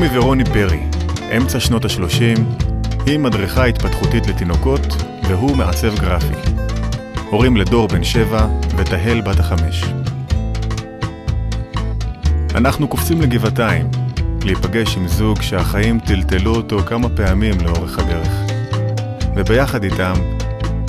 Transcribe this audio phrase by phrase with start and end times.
[0.00, 0.80] נעמי ורוני פרי,
[1.36, 2.40] אמצע שנות ה-30,
[3.06, 4.80] היא מדריכה התפתחותית לתינוקות
[5.28, 6.34] והוא מעצב גרפי.
[7.30, 9.84] הורים לדור בן שבע ותהל בת החמש.
[12.54, 13.90] אנחנו קופצים לגבעתיים,
[14.44, 18.32] להיפגש עם זוג שהחיים טלטלו אותו כמה פעמים לאורך הדרך.
[19.36, 20.14] וביחד איתם,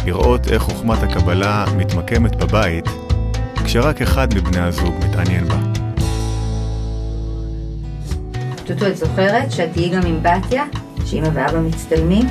[0.05, 2.85] לראות איך חוכמת הקבלה מתמקמת בבית,
[3.65, 5.78] כשרק אחד מבני הזוג מתעניין בה.
[8.69, 10.63] טוטו, את זוכרת שאת תהיי גם עם בתיה?
[11.05, 12.27] שאמא ואבא מצטלמים?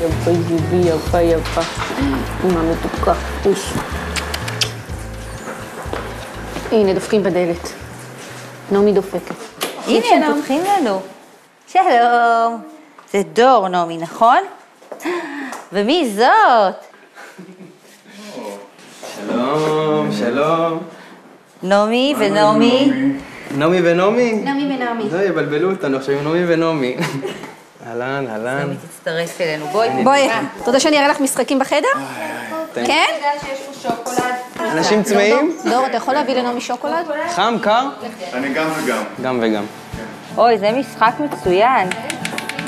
[0.00, 1.60] יפה זיבי, יפה יפה.
[2.44, 3.12] אמא מתוקה.
[3.46, 3.72] אוש.
[6.72, 7.72] הנה, דופקים בדלת.
[8.72, 9.34] נעמי דופקת.
[9.86, 11.00] הנה, הם פותחים לנו.
[11.66, 12.62] שלום.
[13.12, 14.38] זה דור, נעמי, נכון?
[15.72, 16.74] ומי זאת?
[19.16, 20.91] שלום, שלום.
[21.62, 22.92] נעמי ונעמי.
[23.56, 24.32] נעמי ונעמי?
[24.32, 25.04] נעמי ונעמי.
[25.12, 26.96] לא, יבלבלו אותנו עכשיו עם נעמי ונעמי.
[27.86, 28.58] אהלן, אהלן.
[28.58, 29.66] נעמי תצטרף אלינו.
[29.66, 29.88] בואי.
[30.04, 31.88] בואי, אתה רוצה שאני אראה לך משחקים בחדר?
[32.74, 33.04] כן?
[34.60, 35.56] אנשים צמאים?
[35.70, 37.06] דור, אתה יכול להביא לנעמי שוקולד?
[37.30, 37.88] חם, קר?
[38.32, 39.02] אני גם וגם.
[39.22, 39.64] גם וגם.
[40.36, 41.88] אוי, זה משחק מצוין.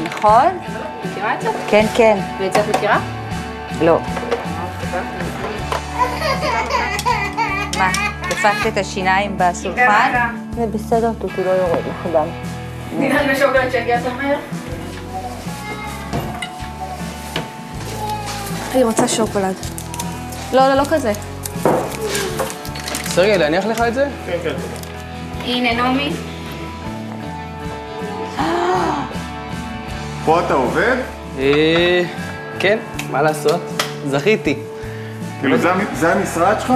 [0.04, 0.58] נכון?
[1.04, 1.48] מכירה את זה?
[1.68, 2.18] כן, כן.
[2.40, 2.98] ואת זה את מכירה?
[3.82, 3.98] לא.
[8.30, 10.12] דפקת את השיניים בסולחן?
[10.56, 12.26] זה בסדר, טוטו לא יורד לך דם.
[12.98, 14.38] נראה לי בשוקולד שהגיע יותר מהר.
[18.74, 19.54] אני רוצה שוקולד.
[20.52, 21.12] לא, לא, לא כזה.
[23.06, 24.08] סרגי, להניח לך את זה?
[25.44, 26.12] הנה, נעמי.
[30.24, 30.96] פה אתה עובד?
[31.38, 32.02] אה,
[32.58, 32.78] כן,
[33.10, 33.60] מה לעשות?
[34.06, 34.58] זכיתי.
[35.40, 35.56] כאילו
[35.92, 36.72] זה המשרד שלך?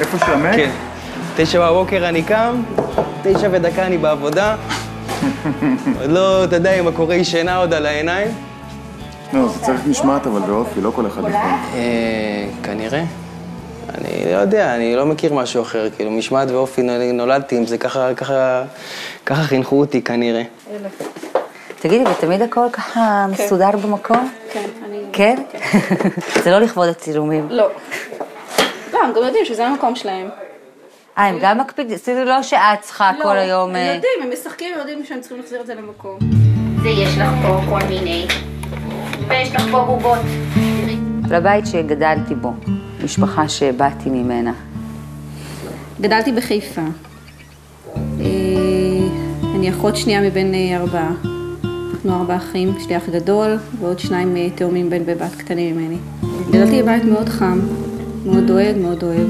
[0.00, 0.56] איפה שאתה מת?
[0.56, 0.70] כן.
[1.36, 2.62] תשע בבוקר אני קם,
[3.22, 4.56] תשע ודקה אני בעבודה.
[6.00, 8.28] עוד לא, אתה יודע, עם הקוראי שינה עוד על העיניים.
[9.32, 11.32] לא, זה צריך משמעת אבל באופי, לא כל אחד יכול.
[11.34, 13.04] אה, כנראה.
[13.98, 16.82] אני לא יודע, אני לא מכיר משהו אחר, כאילו, משמעת ואופי
[17.12, 18.62] נולדתי עם זה, ככה, ככה,
[19.26, 20.42] ככה חינכו אותי כנראה.
[21.80, 24.30] תגידי, ותמיד הכל ככה מסודר במקום?
[24.52, 24.98] כן, אני...
[25.12, 25.36] כן?
[26.44, 27.46] זה לא לכבוד הצילומים.
[27.50, 27.68] לא.
[29.04, 30.28] לא, הם גם יודעים שזה המקום שלהם.
[31.18, 31.96] אה, הם גם מקפידים?
[31.96, 33.70] זה לא שאת צריכה לא, כל היום...
[33.70, 36.18] הם אה, יודעים, הם משחקים, הם יודעים שהם צריכים להחזיר את זה למקום.
[36.82, 38.26] ויש לך פה כל מיני.
[39.28, 40.18] ויש לך פה בובות.
[41.30, 42.52] לבית שגדלתי בו,
[43.04, 44.52] משפחה שבאתי ממנה.
[46.00, 46.80] גדלתי בחיפה.
[47.96, 48.24] אה,
[49.54, 51.10] אני אחות שנייה מבין אה, ארבעה.
[51.94, 55.96] אנחנו ארבעה אחים, יש לי אח גדול ועוד שניים תאומים בן ובת קטנים ממני.
[56.50, 57.60] גדלתי בבית מאוד חם,
[58.24, 59.28] מאוד דואג, מאוד אוהב.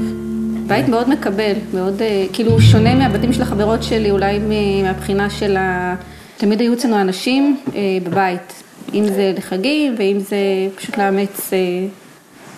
[0.67, 4.39] בית מאוד מקבל, מאוד, אה, כאילו שונה מהבתים של החברות שלי, אולי
[4.83, 5.95] מהבחינה של ה...
[6.37, 8.63] תמיד היו אצלנו אנשים אה, בבית,
[8.93, 10.37] אם זה לחגים ואם זה
[10.75, 11.57] פשוט לאמץ אה,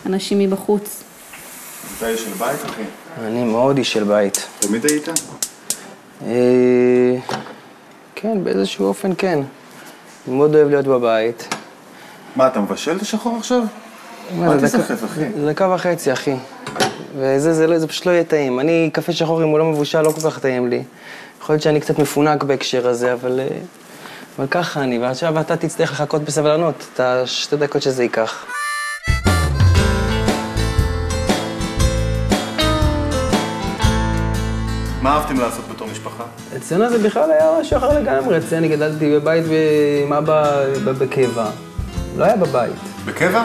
[0.05, 1.03] אנשים מבחוץ.
[1.97, 2.81] אתה איש של בית, אחי?
[3.21, 4.47] אני מאוד איש של בית.
[4.59, 5.07] תמיד היית?
[8.15, 9.39] כן, באיזשהו אופן כן.
[10.27, 11.55] אני מאוד אוהב להיות בבית.
[12.35, 13.63] מה, אתה מבשל את השחור עכשיו?
[14.35, 15.19] מה, אל זה תסחף, אחי.
[15.39, 16.35] זה דקה וחצי, אחי.
[17.17, 18.59] וזה זה, לא- זה פשוט לא יהיה טעים.
[18.59, 20.83] אני, קפה שחור, אם הוא לא מבושל, לא כל כך טעים לי.
[21.41, 23.47] יכול להיות שאני קצת מפונק בהקשר הזה, אבל, אה,
[24.39, 24.99] אבל ככה אני.
[24.99, 28.45] ועכשיו אתה תצטרך לחכות בסבלנות את השתי דקות שזה ייקח.
[35.01, 36.23] מה אהבתם לעשות בתור משפחה?
[36.57, 38.37] אצלנו זה בכלל היה משהו אחר לגמרי.
[38.37, 39.43] אצלי אני גדלתי בבית
[40.05, 41.49] עם אבא בקבע.
[42.17, 42.71] לא היה בבית.
[43.05, 43.43] בקבע?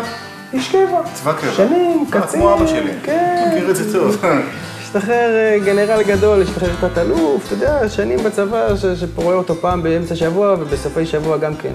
[0.52, 1.00] איש קבע.
[1.14, 1.52] צבא קבע.
[1.52, 2.40] שנים, אה, קצין.
[2.40, 2.92] כמו אבא שלי.
[3.02, 3.50] כן.
[3.54, 4.16] מכיר את זה טוב.
[4.82, 10.56] השתחרר אה, גנרל גדול, השתחרר תת-אלוף, אתה יודע, שנים בצבא, שרואה אותו פעם באמצע שבוע
[10.60, 11.72] ובסופי שבוע גם כן.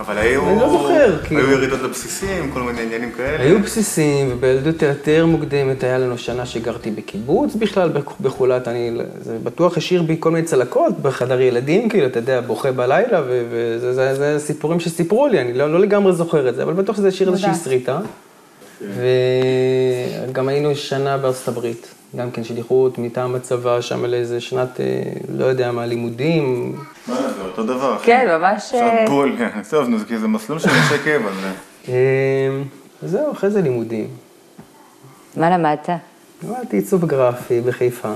[0.00, 0.48] אבל היו...
[0.50, 1.40] אני לא זוכר, כאילו.
[1.40, 3.42] היו ירידות לבסיסים, כל מיני עניינים כאלה.
[3.42, 8.90] היו בסיסים, ובילדות יותר מוקדמת היה לנו שנה שגרתי בקיבוץ בכלל, בח- בחולת, אני,
[9.20, 13.92] זה בטוח השאיר בי כל מיני צלקות בחדר ילדים, כאילו, אתה יודע, בוכה בלילה, וזה
[13.94, 17.08] זה, זה סיפורים שסיפרו לי, אני לא, לא לגמרי זוכר את זה, אבל בטוח שזה
[17.08, 18.00] השאיר איזושהי שריטה.
[18.80, 25.44] וגם היינו שנה בארצות הברית, גם כן שליחות מטעם הצבא, שם לאיזה שנת, אה, לא
[25.44, 26.76] יודע מה, לימודים.
[27.06, 27.98] מה זה, אותו דבר.
[28.02, 28.54] כן, ממש...
[28.54, 29.36] עכשיו אה, בול.
[29.70, 31.30] טוב, נו, זה מסלול של אנשי קבע.
[31.88, 31.94] אה,
[33.02, 34.06] וזהו, אחרי זה לימודים.
[35.36, 35.88] מה למדת?
[36.42, 38.12] למדתי עיצוב גרפי בחיפה,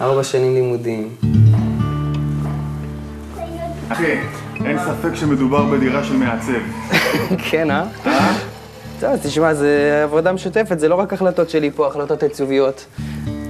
[0.00, 1.16] ארבע שנים לימודים.
[3.88, 4.16] אחי,
[4.64, 6.52] אין ספק שמדובר בדירה של מעצב.
[7.50, 8.49] כן, אה?
[9.00, 12.86] טוב, תשמע, זה עבודה משותפת, זה לא רק החלטות שלי פה, החלטות עיצוביות.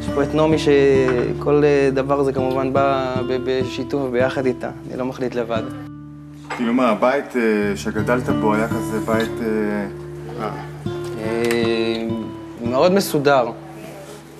[0.00, 5.04] יש פה את נעמי שכל אה, דבר הזה כמובן בא בשיתוף וביחד איתה, אני לא
[5.04, 5.62] מחליט לבד.
[6.56, 7.42] כאילו מה, הבית אה,
[7.76, 9.30] שגדלת בו היה כזה בית...
[12.64, 13.50] מאוד מסודר.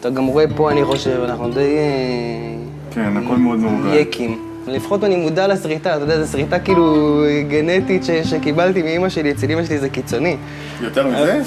[0.01, 1.77] אתה גם רואה פה, אני חושב, אנחנו די...
[2.91, 3.89] כן, הכל מאוד מאורגן.
[3.93, 4.50] יקים.
[4.71, 7.07] לפחות אני מודע לשריטה, אתה יודע, זו שריטה כאילו
[7.49, 10.37] גנטית ש- שקיבלתי מאימא שלי, אצל אימא שלי זה קיצוני.
[10.81, 11.41] יותר מזה?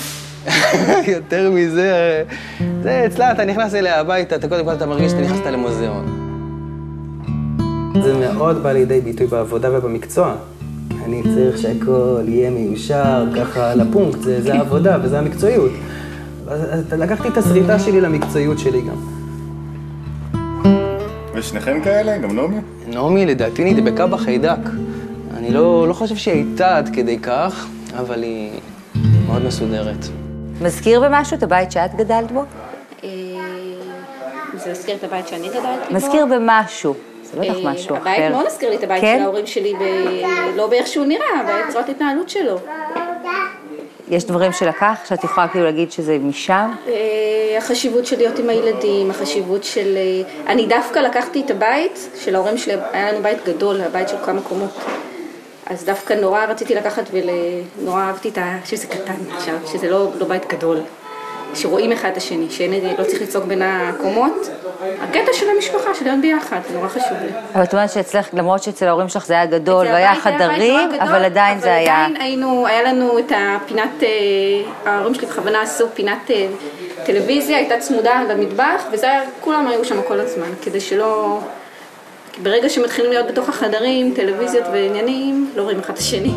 [1.18, 2.24] יותר מזה,
[2.84, 6.20] זה אצלה, אתה נכנס אליה הביתה, אתה קודם כל אתה מרגיש שאתה נכנסת למוזיאון.
[8.04, 10.36] זה מאוד בא לידי ביטוי בעבודה ובמקצוע.
[11.06, 15.72] אני צריך שהכל יהיה מיושר, ככה לפונקט, זה, זה העבודה וזה המקצועיות.
[16.48, 19.23] אז לקחתי את השריטה שלי למקצועיות שלי גם.
[21.44, 22.18] ושניכם כאלה?
[22.18, 22.58] גם נעמי?
[22.88, 24.70] נעמי לדעתי נדבקה בחיידק.
[25.38, 27.68] אני לא, לא חושב שהיא הייתה עד כדי כך,
[27.98, 28.52] אבל היא
[29.28, 30.06] מאוד מסודרת.
[30.62, 32.44] מזכיר במשהו את הבית שאת גדלת בו?
[33.04, 33.10] אה,
[34.54, 35.96] זה מזכיר את הבית שאני גדלתי בו.
[35.96, 36.94] מזכיר במשהו.
[37.24, 38.10] זה בטח אה, משהו אחר.
[38.10, 39.16] הבית מאוד מזכיר לי את הבית כן?
[39.18, 39.74] של ההורים שלי,
[40.56, 42.60] לא באיך שהוא נראה, בצורת ההתנהלות שלו.
[44.14, 46.72] יש דברים שלקח, שאת יכולה כאילו להגיד שזה משם?
[46.88, 49.98] אה, החשיבות של להיות עם הילדים, החשיבות של...
[49.98, 54.16] אה, אני דווקא לקחתי את הבית של ההורים שלי, היה לנו בית גדול, הבית של
[54.26, 54.80] כמה קומות.
[55.66, 58.58] אז דווקא נורא רציתי לקחת ונורא אהבתי את ה...
[58.66, 60.78] שזה קטן עכשיו, שזה לא, לא בית גדול.
[61.56, 64.50] שרואים אחד את השני, שאין, לא צריך לצעוק בין הקומות.
[65.02, 67.30] הקטע של המשפחה, של להיות ביחד, זה נורא חשוב לי.
[67.56, 71.60] אבל את אומרת שאצלך, למרות שאצל ההורים שלך זה היה גדול והיה חדרים, אבל עדיין
[71.60, 72.06] זה היה...
[72.06, 74.10] אבל עדיין היינו, היה לנו את הפינת, אה,
[74.92, 76.48] ההורים שלי בכוונה עשו פינת אה,
[77.06, 81.40] טלוויזיה, הייתה צמודה למטבח, וזה היה, כולם היו שם כל הזמן, כדי שלא...
[82.44, 86.34] ברגע שמתחילים להיות בתוך החדרים, טלוויזיות ועניינים, לא רואים אחד את השני.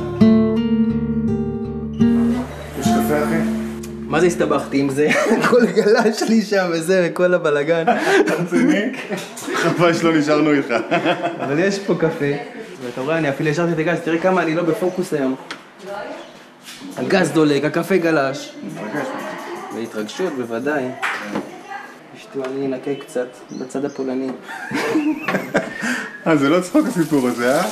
[2.81, 3.56] יש קפה אחי?
[4.07, 5.09] מה זה הסתבכתי עם זה?
[5.51, 7.85] כל גלש לי שם וזה, וכל הבלגן.
[8.27, 8.93] רציני?
[9.55, 10.75] חבל שלא נשארנו איתך.
[11.41, 12.33] אבל יש פה קפה,
[12.85, 15.35] ואתה רואה, אני אפילו השארתי את הגז, תראה כמה אני לא בפוקוס היום.
[16.97, 18.55] הגז דולק, הקפה גלש.
[19.75, 20.85] והתרגשות, בוודאי.
[22.17, 24.31] אשתו, אני אנקה קצת, בצד הפולני.
[26.27, 27.65] אה, זה לא צחוק הסיפור הזה, אה?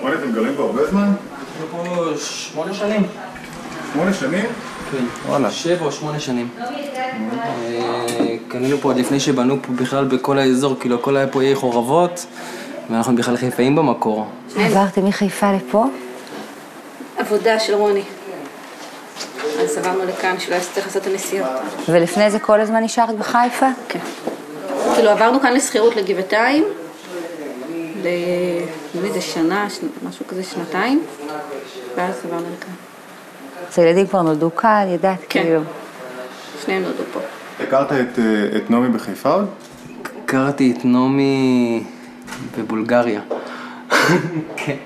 [0.00, 1.12] וואלה, אתם גרים פה הרבה זמן?
[1.60, 3.02] אנחנו פה שמונה שנים.
[3.92, 4.44] שמונה שנים?
[4.90, 5.04] כן.
[5.28, 5.50] וואלה.
[5.50, 6.48] שבע או שמונה שנים.
[6.60, 11.56] אה, קנינו פה עוד לפני שבנו פה בכלל בכל האזור, כאילו הכל היה פה עיר
[11.56, 12.26] חורבות,
[12.90, 14.26] ואנחנו בכלל חיפאים במקור.
[14.56, 15.84] עברתם מחיפה לפה?
[17.16, 18.02] עבודה של רוני.
[19.60, 21.48] אז עברנו לכאן, שלא היה צריך לעשות את הנסיעות.
[21.88, 23.68] ולפני זה כל הזמן נשארת בחיפה?
[23.88, 23.98] כן.
[24.94, 26.64] כאילו עברנו כאן לשכירות לגבעתיים,
[28.02, 28.08] ל...
[28.94, 29.86] נראה לי זה שנה, שנ...
[30.08, 31.02] משהו כזה שנתיים,
[31.96, 32.91] ואז עברנו לכאן.
[33.72, 35.42] אז הילדים כבר נולדו כאן, ידעת כן.
[35.42, 35.60] כאילו.
[36.64, 37.20] שניהם נולדו פה.
[37.60, 39.46] הכרת את, אה, את נעמי בחיפה עוד?
[40.24, 41.82] הכרתי את נעמי
[42.58, 43.20] בבולגריה.
[44.56, 44.76] כן.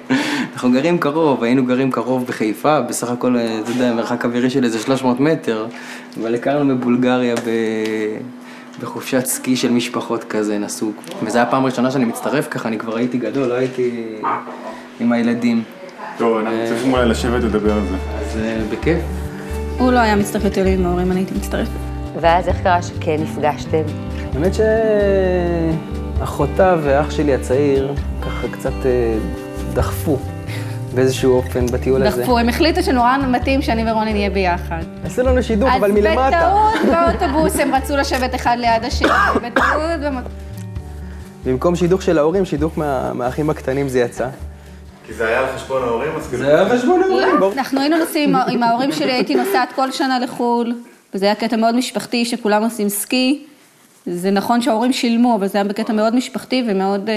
[0.52, 4.64] אנחנו גרים קרוב, היינו גרים קרוב בחיפה, בסך הכל, אה, אתה יודע, מרחק אווירי של
[4.64, 5.66] איזה 300 מטר,
[6.20, 7.50] אבל הכרנו בבולגריה ב...
[8.80, 10.92] בחופשת סקי של משפחות כזה, נסעו.
[11.22, 14.16] וזו הייתה פעם ראשונה שאני מצטרף ככה, אני כבר הייתי גדול, לא הייתי
[15.00, 15.62] עם הילדים.
[16.18, 18.25] טוב, אנחנו צריכים אולי לשבת ולדבר על זה.
[18.36, 18.98] אז בכיף.
[19.78, 21.70] הוא לא היה מצטרף יותר לי עם ההורים, אני הייתי מצטרפת.
[22.20, 23.82] ואז איך קרה שכן נפגשתם?
[24.34, 24.52] האמת
[26.18, 29.14] שאחותה ואח שלי הצעיר ככה קצת אה,
[29.74, 30.18] דחפו
[30.94, 32.20] באיזשהו אופן בטיול הזה.
[32.22, 34.82] דחפו, הם החליטו שנורא מתאים שאני ורוני נהיה ביחד.
[35.04, 36.28] עשו לנו שידוך, אבל מלמטה.
[36.28, 36.74] אז בטעות
[37.20, 40.00] באוטובוס הם רצו לשבת אחד ליד השני, בטעות.
[40.04, 40.16] במ-
[41.46, 44.26] במקום שידוך של ההורים, שידוך מה- מהאחים הקטנים זה יצא.
[45.06, 46.44] כי זה היה על חשבון ההורים, אז כאילו...
[46.44, 47.52] זה היה חשבון ההורים, ברור.
[47.52, 50.74] אנחנו היינו נוסעים עם ההורים שלי, הייתי נוסעת כל שנה לחו"ל,
[51.14, 53.44] וזה היה קטע מאוד משפחתי, שכולם עושים סקי.
[54.06, 57.14] זה נכון שההורים שילמו, אבל זה היה בקטע מאוד משפחתי ומאוד אה,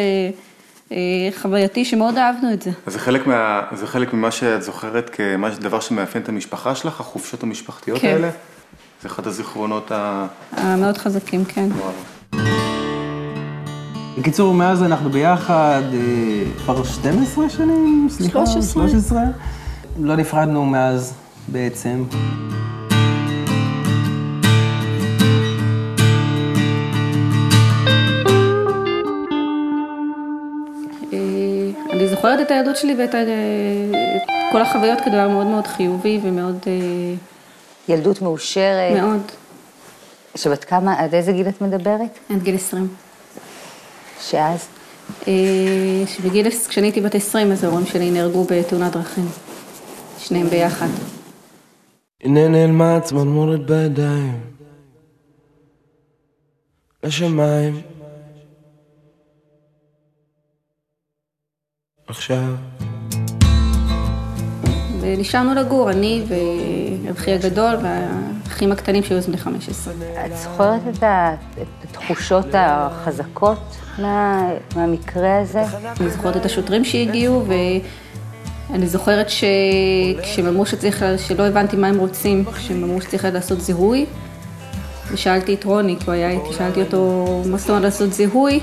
[0.91, 0.98] אה,
[1.41, 2.72] חווייתי, שמאוד אהבנו את זה.
[2.86, 7.43] אז זה חלק, מה, זה חלק ממה שאת זוכרת כדבר שמאפיין את המשפחה שלך, החופשות
[7.43, 8.08] המשפחתיות כן.
[8.08, 8.29] האלה?
[9.01, 10.27] זה אחד הזיכרונות ה...
[10.51, 11.69] המאוד חזקים, כן.
[14.20, 16.00] בקיצור, מאז אנחנו ביחד אה,
[16.58, 18.46] כבר 12 שנים, סליחה?
[18.46, 18.88] 13.
[18.90, 19.22] 13.
[20.00, 21.14] לא נפרדנו מאז
[21.48, 22.04] בעצם.
[31.14, 31.20] אה,
[31.94, 34.22] אני זוכרת את הילדות שלי ואת ה- את
[34.52, 36.58] כל החוויות כדבר מאוד מאוד חיובי ומאוד...
[36.68, 36.74] אה,
[37.90, 38.98] ילדות מאושרת.
[39.02, 39.22] מאוד.
[40.36, 42.20] שבת כמה, עד איזה גיל את מדברת?
[42.30, 42.88] עד גיל 20.
[44.22, 44.68] שאז?
[45.28, 45.34] אה,
[46.08, 49.26] שבגיל, כשאני הייתי בת 20, אז ההורים שלי נהרגו בתאונת דרכים.
[50.20, 50.88] שניהם ביחד.
[52.24, 54.40] הנה נעלמה צמרמורת בידיים,
[57.04, 57.82] לשמיים.
[62.08, 62.56] עכשיו.
[65.02, 67.76] ונשארנו לגור, אני ואחי הגדול
[68.50, 69.94] והאחים הקטנים שהיו אז בני 15.
[70.25, 71.03] את זוכרת את
[71.89, 73.60] התחושות החזקות
[74.00, 75.63] מה- מהמקרה הזה?
[76.00, 77.46] אני זוכרת את השוטרים שהגיעו,
[78.70, 84.06] ואני זוכרת שכשהם אמרו שצריך, שלא הבנתי מה הם רוצים, כשהם אמרו שצריך לעשות זיהוי,
[85.12, 88.60] ושאלתי את רוני, כי הוא היה איתי, שאלתי אותו, מה זאת אומרת לעשות זיהוי?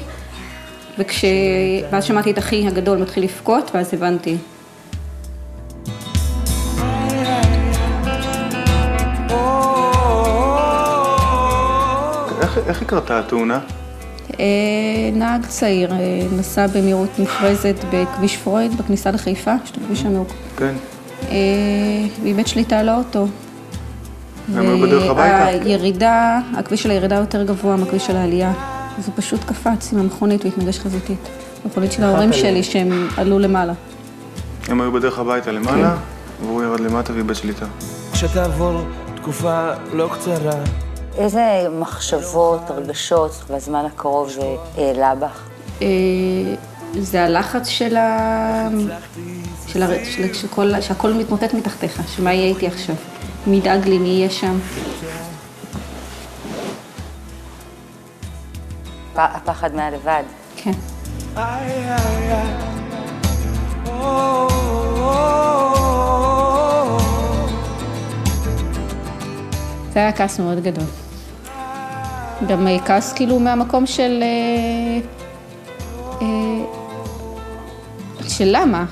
[0.99, 1.25] וכש...
[1.91, 4.37] ואז שמעתי את אחי הגדול מתחיל לבכות, ואז הבנתי.
[12.67, 13.59] איך, היא קרתה התאונה?
[14.41, 14.45] אה,
[15.13, 15.99] נהג צעיר אה,
[16.39, 20.29] נסע במהירות מופרזת בכביש פרויד, בכניסה לחיפה, יש את הכביש המאוק.
[20.57, 20.75] כן.
[21.29, 21.37] אה,
[22.23, 23.27] ואיבד שליטה על האוטו.
[24.55, 25.45] הם היו בדרך הביתה?
[25.45, 28.53] הירידה, הכביש של הירידה יותר גבוה מהכביש של העלייה.
[28.99, 31.29] אז הוא פשוט קפץ עם המכונית והתנגש חזיתית.
[31.65, 33.73] המכונית של ההורים שלי שהם עלו למעלה.
[34.69, 35.97] הם היו בדרך הביתה למעלה,
[36.43, 37.67] והוא ירד למטה ואיבד שליטה.
[38.13, 38.81] כשתעבור
[39.17, 40.53] תקופה לא קצרה,
[41.19, 44.43] איזה מחשבות, הרגשות בזמן הקרוב זה
[44.77, 45.41] העלה בך?
[45.83, 45.87] אה,
[46.99, 48.69] זה הלחץ של ה...
[49.67, 50.05] של הר...
[50.05, 50.35] של...
[50.35, 50.81] שכל...
[50.81, 52.95] שהכל מתמוטט מתחתיך, שמה יהיה איתי עכשיו?
[53.47, 54.59] מי ידאג לי, מי יהיה שם?
[59.15, 60.23] פ- הפחד מהלבד.
[60.57, 60.73] כן.
[69.93, 70.85] זה היה כעס מאוד גדול.
[72.49, 74.23] גם כעס כאילו מהמקום של...
[74.23, 75.01] אה,
[76.23, 76.65] אה,
[78.29, 78.85] של למה?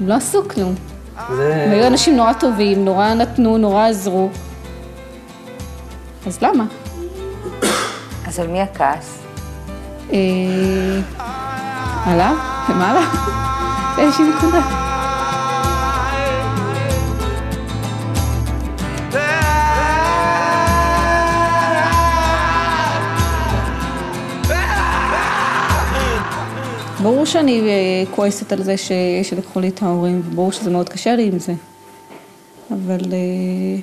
[0.00, 0.74] הם לא עשו כלום.
[1.36, 1.64] זה...
[1.66, 4.28] הם היו אנשים נורא טובים, נורא נתנו, נורא עזרו.
[6.26, 6.64] אז למה?
[8.26, 9.22] אז על מי הכעס?
[10.12, 10.18] אה,
[12.06, 12.36] עליו?
[12.68, 13.00] למעלה?
[13.96, 14.91] באיזושהי נקודה.
[27.02, 28.92] ברור שאני אה, כועסת על זה ש...
[29.22, 31.52] שלקחו לי את ההורים, וברור שזה מאוד קשה לי עם זה.
[32.70, 33.80] אבל אה,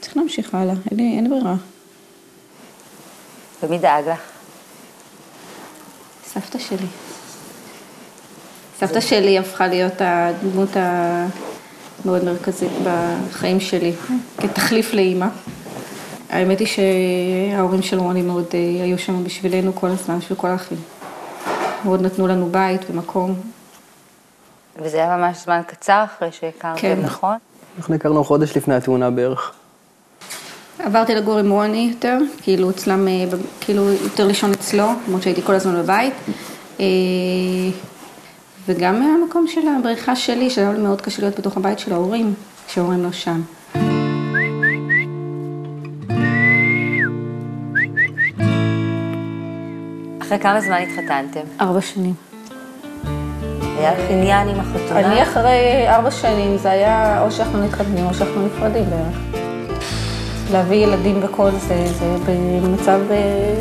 [0.00, 1.54] צריך להמשיך הלאה, אין לי, אין ברירה.
[3.62, 4.20] ומי דאג לך?
[6.26, 6.86] סבתא שלי.
[8.80, 13.92] סבתא שלי הפכה להיות הדמות המאוד מרכזית בחיים שלי,
[14.38, 15.26] כתחליף לאימא.
[16.30, 20.78] האמת היא שההורים של רוני מאוד אה, היו שם בשבילנו כל הזמן, בשביל כל האחים.
[21.86, 23.34] מאוד נתנו לנו בית ומקום.
[24.82, 26.98] וזה היה ממש זמן קצר אחרי שהכרתם, כן.
[27.02, 27.36] נכון?
[27.78, 29.52] אנחנו הכרנו חודש לפני התאונה בערך.
[30.78, 33.24] עברתי לגור עם רוני יותר, כאילו אצלם, אה,
[33.60, 36.14] כאילו יותר לישון אצלו, למרות שהייתי כל הזמן בבית.
[36.80, 36.84] אה,
[38.66, 42.34] וגם מהמקום של הבריחה שלי, שהיה לי מאוד קשה להיות בתוך הבית של ההורים,
[42.68, 43.42] כשההורים לא שם.
[50.26, 51.40] אחרי כמה זמן התחתנתם?
[51.60, 52.14] ארבע שנים.
[53.78, 55.00] היה לך עניין עם החתונה?
[55.00, 59.42] אני אחרי ארבע שנים, זה היה או שאנחנו מתחתנים או שאנחנו נפרדים בערך.
[60.52, 63.54] להביא ילדים וכל זה, זה במצב, אה,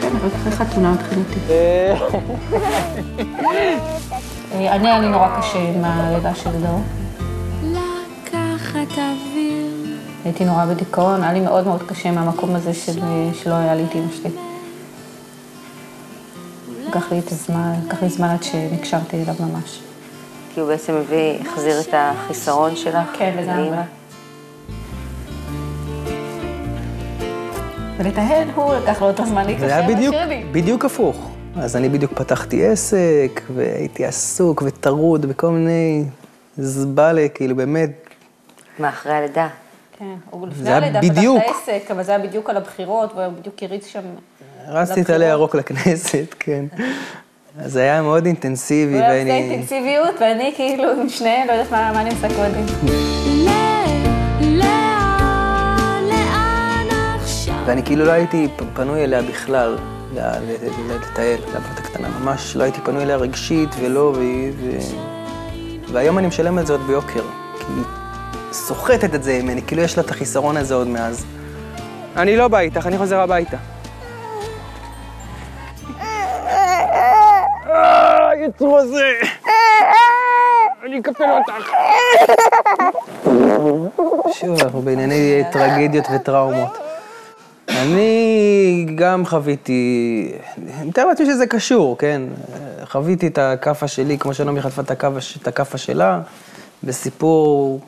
[0.00, 1.40] כן, רק אחרי חתונה מבחינתי.
[1.50, 1.94] אה,
[4.54, 6.80] אני, היה לי נורא קשה עם הלידה של דור.
[7.62, 9.96] לקחת אוויר.
[10.24, 13.00] הייתי נורא בדיכאון, היה לי מאוד מאוד קשה מהמקום הזה של,
[13.32, 14.51] שלא היה לי את אמא שלי.
[16.96, 19.80] לקח לי את הזמן, לקח לי זמן עד שנקשרתי אליו ממש.
[20.54, 23.08] כי הוא בעצם הביא, החזיר את החיסרון שלך?
[23.18, 23.76] כן, לגמרי.
[27.98, 29.88] ולטהל, הוא לקח לו את הזמן להיקשר זה היה
[30.52, 31.30] בדיוק, הפוך.
[31.56, 36.04] אז אני בדיוק פתחתי עסק, והייתי עסוק וטרוד בכל מיני
[36.56, 37.90] זבלה, כאילו באמת,
[38.78, 39.48] מה, אחרי הלידה?
[39.98, 41.20] כן, הוא לפני הלידה פתח.
[41.36, 44.00] את העסק, אבל זה היה בדיוק על הבחירות, והוא בדיוק הריץ שם.
[44.68, 45.10] רצתי את.
[45.10, 46.64] עלי ירוק לכנסת, כן.
[47.58, 49.30] אז היה מאוד אינטנסיבי, הוא היה ואני...
[49.30, 52.66] אינטנסיביות, ואני כאילו עם שניהם, לא יודעת מה אני עושה קודם.
[57.66, 59.76] ואני כאילו לא הייתי פנוי אליה בכלל,
[60.12, 62.08] לטייל, לבת הקטנה.
[62.08, 64.20] ממש לא הייתי פנוי אליה רגשית ולא, ו...
[64.56, 64.78] ו...
[65.92, 67.22] והיום אני משלם את זה עוד ביוקר.
[67.58, 67.84] כי היא
[68.52, 71.24] סוחטת את זה ממני, כאילו יש לה את החיסרון הזה עוד מאז.
[72.16, 73.56] אני לא בא איתך, אני חוזר הביתה.
[78.42, 79.12] יצרו הזה!
[80.86, 81.70] אני אקפל אותך.
[84.32, 86.78] שוב, אנחנו בענייני טרגדיות וטראומות.
[87.68, 90.32] אני גם חוויתי,
[90.80, 92.22] אני מתאר לעצמי שזה קשור, כן?
[92.84, 94.90] חוויתי את הכאפה שלי, כמו שנעמי חטפה את
[95.48, 96.20] הכאפה- שלה,
[96.84, 97.80] בסיפור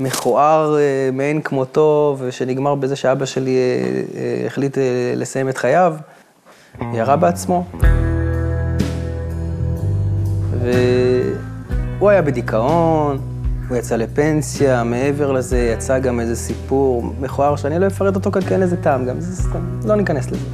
[0.00, 0.82] מכוער אה,
[1.12, 4.78] מאין כמותו, ושנגמר בזה שאבא שלי אה, אה, החליט
[5.16, 5.94] לסיים את חייו,
[6.94, 7.64] ירה בעצמו.
[10.64, 13.18] והוא היה בדיכאון,
[13.68, 18.42] הוא יצא לפנסיה, מעבר לזה יצא גם איזה סיפור מכוער שאני לא אפרט אותו כאן,
[18.42, 20.46] כי אין לזה טעם גם, זה סתם, לא ניכנס לזה.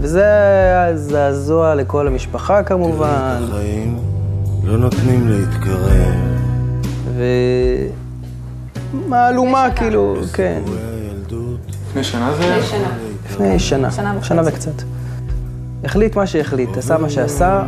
[0.00, 3.98] וזה היה זעזוע לכל המשפחה כמובן, החיים
[4.64, 6.14] לא נותנים להתקרב.
[9.06, 10.62] ומהלומה כאילו, כן,
[11.88, 12.58] לפני שנה זה?
[13.26, 13.90] לפני שנה,
[14.22, 14.82] שנה וקצת.
[15.84, 17.62] החליט מה שהחליט, עשה מה שעשה,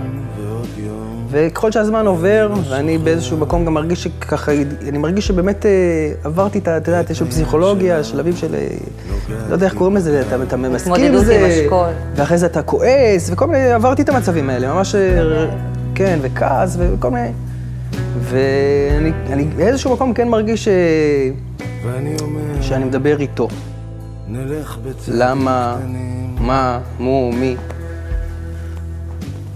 [1.31, 4.53] וככל שהזמן עובר, ואני באיזשהו מקום גם מרגיש שככה,
[4.89, 5.71] אני מרגיש שבאמת אה,
[6.25, 6.77] עברתי את ה...
[6.77, 8.55] את יודעת, יש פסיכולוגיה, שלבים של...
[8.55, 8.67] אה,
[9.49, 11.89] לא יודע איך קוראים לזה, אתה, מסכים עם התמודדות זה, עם השכול.
[12.15, 15.47] ואחרי זה אתה כועס, וכל מיני, עברתי את המצבים האלה, ממש, אה,
[15.95, 17.29] כן, וכעס, וכל מיני...
[18.21, 20.69] ואני אני באיזשהו מקום כן מרגיש ש...
[21.87, 23.49] ואני אומר, שאני מדבר איתו.
[24.29, 25.77] נלך בצעדים למה.
[26.41, 27.57] מה, מו, מי.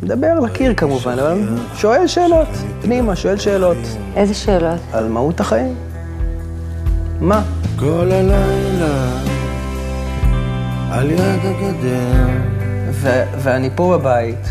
[0.03, 2.49] מדבר לקיר כמובן, אבל שואל שאלות,
[2.83, 3.77] פנימה, שואל שאלות.
[4.17, 4.81] איזה שאלות?
[4.93, 5.75] על מהות החיים.
[7.21, 7.43] מה?
[7.79, 9.21] כל הלילה
[10.91, 12.27] על יד הגדר
[12.91, 14.49] ו- ואני פה בבית,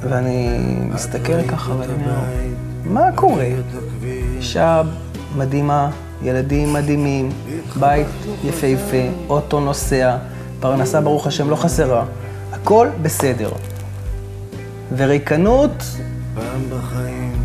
[0.00, 0.58] ואני
[0.92, 2.18] מסתכל ככה ואני אומר,
[2.84, 3.46] מה קורה?
[4.36, 4.82] אישה
[5.36, 5.90] מדהימה,
[6.22, 7.30] ילדים מדהימים,
[7.80, 8.06] בית
[8.44, 10.16] יפהפה, אוטו נוסע,
[10.60, 12.04] פרנסה ברוך השם לא חסרה,
[12.52, 13.50] הכל בסדר.
[14.96, 15.70] וריקנות
[16.34, 17.42] פעם בחיים,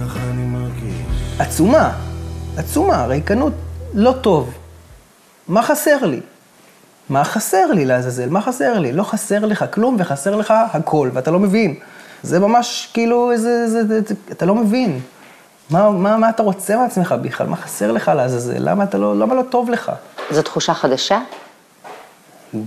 [0.00, 1.38] ככה אני מרגיש.
[1.38, 1.92] עצומה,
[2.56, 3.52] עצומה, ריקנות
[3.94, 4.54] לא טוב.
[5.48, 6.20] מה חסר לי?
[7.08, 8.28] מה חסר לי לעזאזל?
[8.28, 8.92] מה חסר לי?
[8.92, 11.74] לא חסר לך כלום וחסר לך הכל, ואתה לא מבין.
[12.22, 15.00] זה ממש כאילו איזה, זה, זה, זה, אתה לא מבין.
[15.70, 17.46] מה, מה, מה אתה רוצה מעצמך בכלל?
[17.46, 18.58] מה חסר לך לעזאזל?
[18.58, 19.92] למה אתה לא, למה לא טוב לך?
[20.30, 21.20] זו תחושה חדשה?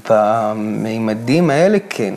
[0.10, 2.14] במימדים האלה כן.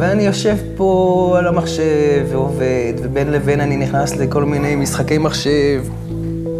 [0.00, 5.84] ואני יושב פה על המחשב ועובד, ובין לבין אני נכנס לכל מיני משחקי מחשב.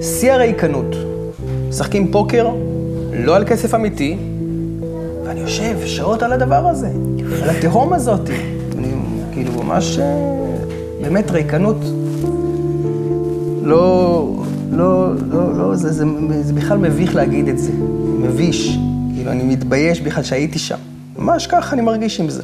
[0.00, 0.96] שיא הריקנות.
[1.68, 2.48] משחקים פוקר,
[3.12, 4.16] לא על כסף אמיתי,
[5.24, 6.88] ואני יושב שעות על הדבר הזה,
[7.42, 8.30] על התהום הזאת.
[8.78, 8.92] אני
[9.32, 10.04] כאילו ממש, אה,
[11.02, 11.84] באמת ריקנות.
[13.62, 14.34] לא,
[14.72, 16.04] לא, לא, לא, זה, זה,
[16.42, 17.72] זה בכלל מביך להגיד את זה.
[18.18, 18.78] מביש.
[19.14, 20.78] כאילו, אני מתבייש בכלל שהייתי שם.
[21.18, 22.42] ממש ככה אני מרגיש עם זה.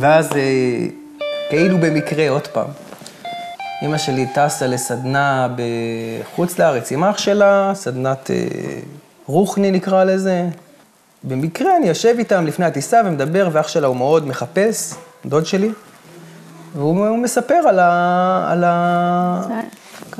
[0.00, 0.86] ואז אה,
[1.50, 2.66] כאילו במקרה, עוד פעם,
[3.82, 8.36] אימא שלי טסה לסדנה בחוץ לארץ עם אח שלה, סדנת אה,
[9.26, 10.48] רוחני נקרא לזה.
[11.22, 14.94] במקרה אני יושב איתם לפני הטיסה ומדבר, ואח שלה הוא מאוד מחפש,
[15.26, 15.70] דוד שלי,
[16.74, 19.42] והוא הוא מספר על, ה, על ה...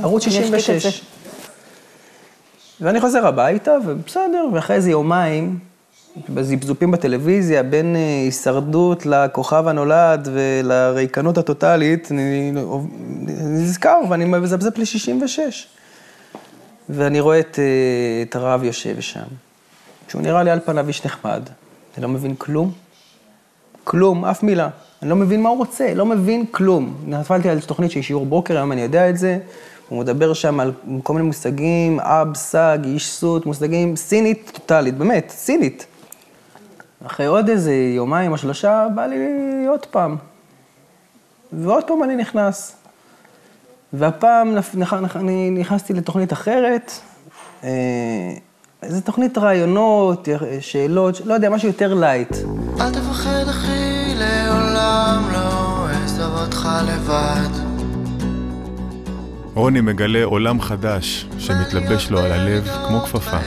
[0.02, 0.84] ערוץ אני אשתיק את 66.
[0.86, 1.04] זה.
[2.80, 5.58] ואני חוזר הביתה, ובסדר, ואחרי איזה יומיים,
[6.28, 12.52] בזיפזופים בטלוויזיה, בין אה, הישרדות לכוכב הנולד ולריקנות הטוטאלית, אני
[13.40, 15.38] נזכר ואני מזפזפ ל-66.
[16.88, 19.20] ואני רואה את, אה, את הרב יושב שם,
[20.08, 21.42] שהוא נראה לי על פניו איש נחמד.
[21.96, 22.72] אני לא מבין כלום,
[23.84, 24.68] כלום, אף מילה.
[25.02, 26.94] אני לא מבין מה הוא רוצה, לא מבין כלום.
[27.06, 29.38] נפלתי על תוכנית של שיעור בוקר, היום אני יודע את זה.
[29.88, 30.72] הוא מדבר שם על
[31.02, 35.86] כל מיני מושגים, אב, סג, איש סוט, מושגים סינית טוטאלית, באמת, סינית.
[37.06, 39.16] אחרי עוד איזה יומיים או שלושה, בא לי
[39.68, 40.16] עוד פעם.
[41.52, 42.76] ועוד פעם אני נכנס.
[43.92, 44.56] והפעם
[45.16, 46.92] אני נכנסתי לתוכנית אחרת,
[47.64, 47.70] אה,
[48.82, 50.28] איזה תוכנית רעיונות,
[50.60, 52.36] שאלות, לא יודע, משהו יותר לייט.
[52.80, 57.74] אל תפחד אחי, לעולם לא אעזוב אותך לבד.
[59.54, 63.38] רוני מגלה עולם חדש שמתלבש לו על הלב כמו כפפה,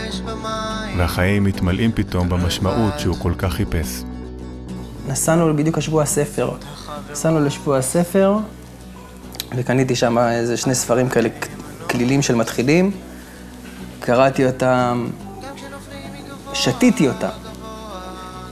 [0.97, 4.03] והחיים מתמלאים פתאום במשמעות שהוא כל כך חיפש.
[5.07, 6.51] נסענו בדיוק לשבוע הספר.
[7.11, 8.37] נסענו לשבוע הספר,
[9.55, 11.29] וקניתי שם איזה שני ספרים כאלה,
[11.89, 12.91] כלילים של מתחילים.
[13.99, 15.07] קראתי אותם,
[16.53, 17.27] שתיתי אותם.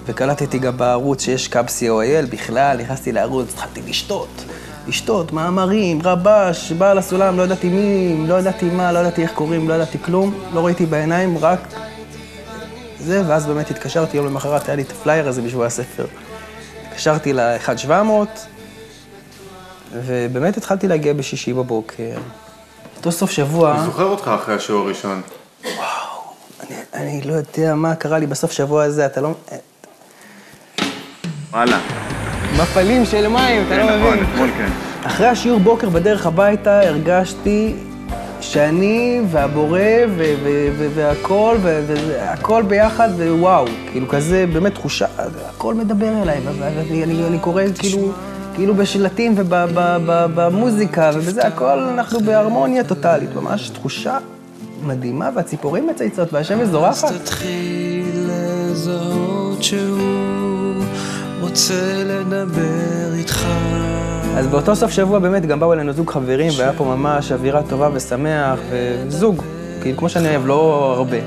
[0.06, 4.46] וקלטתי גם בערוץ שיש kab.co.il בכלל, נכנסתי לערוץ, התחלתי לשתות.
[4.88, 9.70] לשתות, מאמרים, רבש, בעל הסולם, לא ידעתי מי, לא ידעתי מה, לא ידעתי איך קוראים,
[9.70, 11.60] לא ידעתי כלום, לא ראיתי בעיניים, רק
[13.06, 16.06] זה, ואז באמת התקשרתי, יום למחרת היה לי את הפלייר הזה בשבוע הספר.
[16.90, 17.92] התקשרתי ל-1700,
[19.94, 22.18] ובאמת התחלתי להגיע בשישי בבוקר.
[22.98, 25.22] אותו סוף שבוע, זוכר אותך אחרי השיעור הראשון.
[26.94, 29.32] אני לא יודע מה קרה לי בסוף שבוע הזה, אתה לא...
[31.52, 31.80] וואלה.
[32.62, 34.26] מפלים של מים, אתה לא נכון, מבין.
[34.32, 34.70] אתמול כן.
[35.04, 37.76] אחרי השיעור בוקר בדרך הביתה הרגשתי
[38.42, 39.80] שאני והבורא
[40.96, 45.06] והכל, ו- ו- הכל ביחד, ווואו, כאילו כזה, באמת תחושה,
[45.50, 48.12] הכל מדבר אליי, ואני אני, אני קורא כאילו,
[48.56, 54.18] כאילו בשלטים ובמוזיקה ובזה, הכל אנחנו בהרמוניה טוטאלית, ממש תחושה
[54.84, 57.12] מדהימה, והציפורים מצייצות והשמש זורחת.
[57.14, 60.45] תתחיל לזהות שהוא
[61.42, 61.74] רוצה
[62.06, 63.48] לדבר איתך.
[64.38, 67.90] אז באותו סוף שבוע באמת גם באו אלינו זוג חברים, והיה פה ממש אווירה טובה
[67.94, 68.60] ושמח,
[69.08, 69.42] וזוג,
[69.82, 71.18] כאילו כמו שאני אוהב, לא הרבה.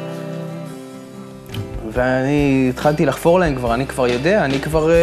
[1.92, 4.97] ואני התחלתי לחפור להם כבר, אני כבר יודע, אני כבר, אה,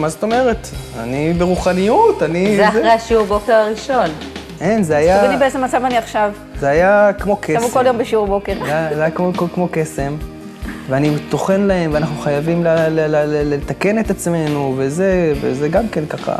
[0.00, 0.68] מה זאת אומרת?
[1.00, 2.56] אני ברוחניות, אני...
[2.56, 4.06] זה אחרי השיעור בוקר הראשון.
[4.60, 6.30] אין, זה תגידי היה, באיזה מצב אני עכשיו.
[6.60, 7.68] זה היה כמו קסם.
[7.72, 8.52] כל יום בשיעור בוקר.
[8.66, 10.16] זה היה- כמו קסם,
[10.90, 12.64] ואני טוחן להם, ואנחנו חייבים
[13.44, 16.36] לתקן את עצמנו, וזה, וזה גם כן ככה,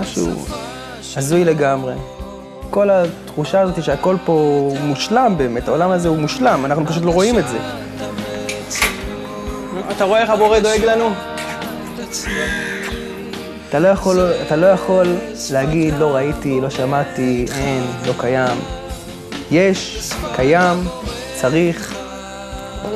[0.00, 0.30] משהו
[1.16, 1.94] הזוי לגמרי.
[2.70, 7.38] כל התחושה הזאת שהכל פה מושלם באמת, העולם הזה הוא מושלם, אנחנו פשוט לא רואים
[7.38, 7.58] את זה.
[9.96, 11.10] אתה רואה איך הבורא דואג לנו?
[13.68, 15.16] אתה לא יכול, אתה לא יכול
[15.52, 18.58] להגיד, לא ראיתי, לא שמעתי, אין, לא קיים.
[19.50, 20.76] יש, קיים,
[21.40, 21.97] צריך,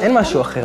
[0.02, 0.64] אין משהו אחר.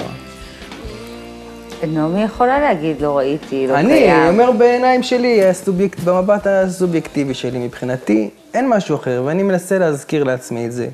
[1.87, 4.27] נעמי יכולה להגיד, לא ראיתי, לא אני קיים.
[4.27, 10.65] אומר בעיניים שלי, הסובייקט, במבט הסובייקטיבי שלי, מבחינתי, אין משהו אחר, ואני מנסה להזכיר לעצמי
[10.65, 10.87] את זה.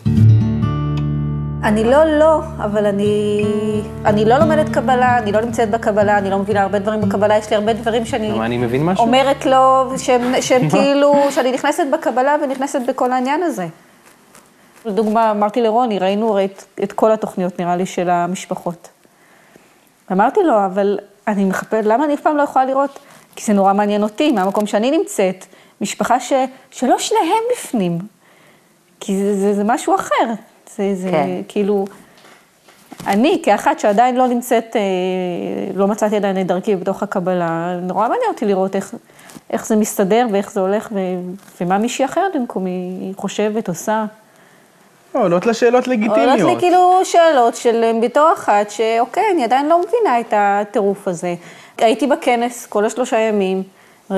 [1.63, 3.43] אני לא לא, אבל אני,
[4.05, 7.49] אני לא לומדת קבלה, אני לא נמצאת בקבלה, אני לא מבינה הרבה דברים בקבלה, יש
[7.49, 9.05] לי הרבה דברים שאני למה, אני מבין משהו?
[9.05, 13.65] אומרת לו, שהם, שהם כאילו, שאני נכנסת בקבלה ונכנסת בכל העניין הזה.
[14.85, 18.89] לדוגמה, אמרתי לרוני, ראינו הרי את, את כל התוכניות, נראה לי, של המשפחות.
[20.11, 22.99] אמרתי לו, אבל אני מחפשת, למה אני אף פעם לא יכולה לראות?
[23.35, 25.45] כי זה נורא מעניין אותי, מהמקום שאני נמצאת,
[25.81, 26.33] משפחה ש,
[26.71, 27.99] שלא שניהם בפנים.
[28.99, 30.33] כי זה, זה, זה משהו אחר.
[30.75, 31.41] זה, זה כן.
[31.47, 31.85] כאילו,
[33.07, 34.81] אני כאחת שעדיין לא נמצאת, אה,
[35.75, 38.93] לא מצאתי עדיין את דרכי בתוך הקבלה, נורא מעניין אותי לראות איך,
[39.49, 40.99] איך זה מסתדר ואיך זה הולך ו,
[41.61, 44.05] ומה מישהי אחרת במקומי חושבת, עושה.
[45.13, 46.49] עולות לה שאלות עולות לגיטימיות.
[46.49, 51.35] לי כאילו שאלות של בתור אחת, שאוקיי, אני עדיין לא מבינה את הטירוף הזה.
[51.77, 53.63] הייתי בכנס כל השלושה ימים,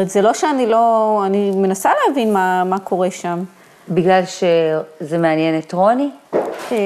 [0.04, 3.44] זה לא שאני לא, אני מנסה להבין מה, מה קורה שם.
[3.90, 6.10] בגלל שזה מעניין את רוני?
[6.72, 6.78] אה,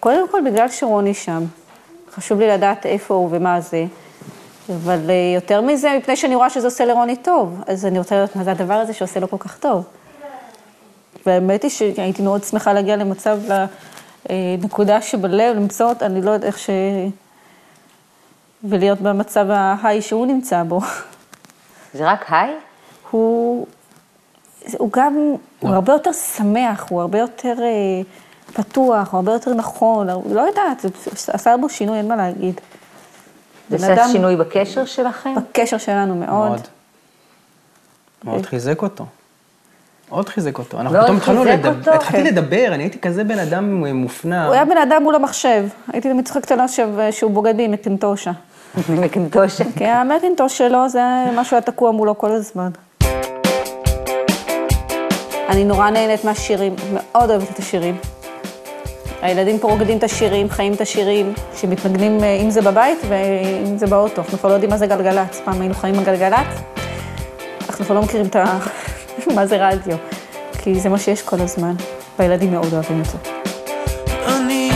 [0.00, 1.44] קודם כל בגלל שרוני שם.
[2.14, 3.84] חשוב לי לדעת איפה הוא ומה זה.
[4.68, 8.36] אבל אה, יותר מזה, מפני שאני רואה שזה עושה לרוני טוב, אז אני רוצה לדעת
[8.36, 9.84] מה זה הדבר הזה שעושה לו כל כך טוב.
[11.26, 13.38] והאמת היא שהייתי מאוד שמחה להגיע למצב,
[14.30, 16.70] לנקודה שבלב, למצוא אותה, אני לא יודעת איך ש...
[18.64, 20.80] ולהיות במצב ההיי שהוא נמצא בו.
[21.94, 22.54] זה רק היי?
[23.10, 23.66] הוא,
[24.78, 25.16] הוא גם,
[25.60, 28.02] הוא הרבה יותר שמח, הוא הרבה יותר אה,
[28.52, 30.88] פתוח, הוא הרבה יותר נכון, הוא לא יודעת, זה
[31.32, 32.60] עשה בו שינוי, אין מה להגיד.
[33.70, 35.34] זה עשה אדם- שינוי בקשר שלכם?
[35.34, 36.48] בקשר שלנו מאוד.
[36.48, 36.60] מאוד.
[38.24, 39.04] מאוד חיזק אותו.
[40.12, 40.80] מאוד חיזק אותו.
[40.80, 41.94] אנחנו מאוד פתאום התחלנו לדבר?
[41.94, 44.44] התחלתי לדבר, אני הייתי כזה בן אדם מופנם.
[44.46, 45.64] הוא היה בן אדם מול המחשב.
[45.92, 46.66] הייתי תמיד צוחקת עליו
[47.10, 48.30] שהוא בוגד בי עם מקינטושה.
[49.02, 49.64] מקינטושה.
[49.76, 51.02] כי המקינטוש שלו זה
[51.36, 52.70] משהו היה תקוע מולו כל הזמן.
[55.48, 57.96] אני נורא נהנית מהשירים, מאוד אוהבת את השירים.
[59.22, 63.86] הילדים פה רוקדים את השירים, חיים את השירים, שמתנגנים, אה, אם זה בבית ואם זה
[63.86, 64.22] באוטו.
[64.22, 65.40] אנחנו כבר לא יודעים מה זה גלגלצ.
[65.44, 66.46] פעם היינו חיים עם גלגלצ,
[67.68, 68.58] אנחנו כבר לא מכירים את ה...
[69.34, 69.96] מה זה רדיו.
[70.62, 71.74] כי זה מה שיש כל הזמן,
[72.18, 73.18] והילדים מאוד אוהבים את זה.
[74.26, 74.70] אני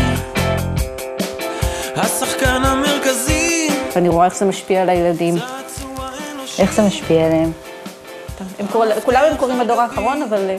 [1.97, 5.35] השחקן המרכזי, ואני רואה איך זה משפיע על הילדים.
[6.59, 7.53] איך זה משפיע עליהם?
[8.59, 10.57] הם קורא, כולם הם קוראים לדור האחרון, אבל אה,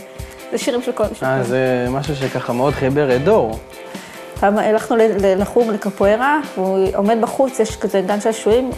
[0.51, 1.03] זה שירים של כל...
[1.23, 3.59] אה, זה משהו שככה מאוד חיבר את דור.
[4.39, 4.97] פעם הלכנו
[5.37, 8.71] לחוג לקפוארה, והוא עומד בחוץ, יש כזה גן שעשועים,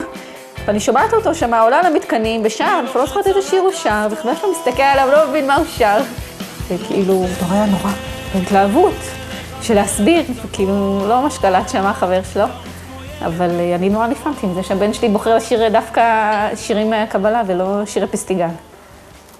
[0.65, 4.35] ואני שומעת אותו שם, עולה למתקנים ושר, אני לא זוכרת איזה שיר הוא שר, וחבר
[4.35, 5.97] שלו מסתכל עליו, לא מבין מה הוא שר.
[6.67, 7.91] וכאילו, נורא היה נורא,
[8.35, 8.95] בהתלהבות,
[9.61, 12.45] של להסביר, כאילו, לא ממש קלט שם החבר שלו,
[13.25, 16.01] אבל אה, אני נורא נפעמתי מזה שהבן שלי בוחר לשיר דווקא
[16.55, 18.47] שירים מהקבלה ולא שירי פסטיגל.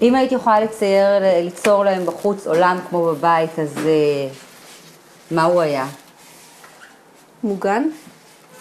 [0.02, 4.28] אם היית יכולה לצייר, ליצור להם בחוץ עולם כמו בבית, אז אה,
[5.30, 5.86] מה הוא היה?
[7.44, 7.82] מוגן,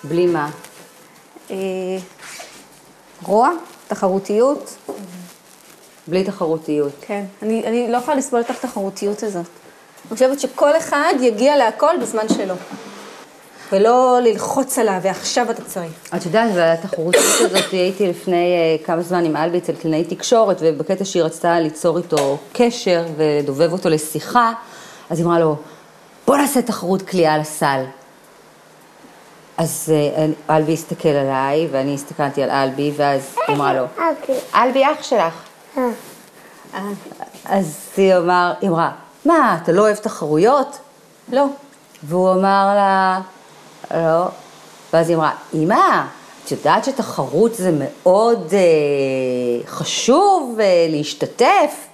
[0.03, 0.49] בלי מה?
[3.23, 3.49] רוע,
[3.87, 4.75] תחרותיות,
[6.07, 6.91] בלי תחרותיות.
[7.01, 9.45] כן, אני, אני לא יכולה לסבול את התחרותיות הזאת.
[10.05, 12.55] אני חושבת שכל אחד יגיע להכל בזמן שלו.
[13.71, 15.91] ולא ללחוץ עליו, ועכשיו אתה צריך.
[16.15, 21.05] את יודעת, והתחרותיות הזאת, הייתי לפני אה, כמה זמן עם אלבי אצל קלינאי תקשורת, ובקטע
[21.05, 24.53] שהיא רצתה ליצור איתו קשר ולדובב אותו לשיחה,
[25.09, 25.55] אז היא אמרה לו,
[26.27, 27.83] בוא נעשה תחרות קליעה לסל.
[29.59, 33.85] אז אה, אלבי הסתכל עליי, ואני הסתכלתי על אלבי, ואז היא אמרה לו,
[34.55, 35.33] אלבי אח שלך.
[37.45, 38.91] אז היא אמר, היא אמרה,
[39.25, 40.77] מה, אתה לא אוהב תחרויות?
[41.31, 41.45] לא.
[42.03, 43.21] והוא אמר לה,
[43.93, 44.27] לא.
[44.93, 46.03] ואז היא אמרה, אמא,
[46.45, 51.87] את יודעת שתחרות זה מאוד אה, חשוב אה, להשתתף?